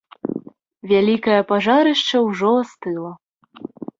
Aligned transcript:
Вялікае 0.91 1.35
пажарышча 1.51 2.17
ўжо 2.31 2.49
астыла. 2.65 3.11